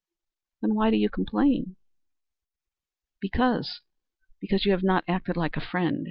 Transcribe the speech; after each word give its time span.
"Then 0.61 0.73
why 0.73 0.89
do 0.89 0.97
you 0.97 1.09
complain?" 1.11 1.75
"Because 3.19 3.81
because 4.39 4.65
you 4.65 4.71
have 4.71 4.81
not 4.81 5.03
acted 5.07 5.37
like 5.37 5.55
a 5.55 5.61
friend. 5.61 5.99